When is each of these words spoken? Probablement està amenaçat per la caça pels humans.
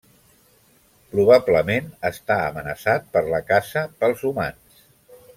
Probablement 1.11 1.91
està 2.11 2.37
amenaçat 2.45 3.05
per 3.17 3.23
la 3.33 3.41
caça 3.53 3.83
pels 4.01 4.25
humans. 4.31 4.81